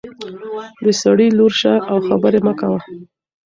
د 0.83 0.85
سړي 1.01 1.27
لور 1.37 1.51
شه 1.61 1.73
او 1.91 1.97
خبرې 2.07 2.39
مه 2.47 2.53
کوه. 2.59 2.79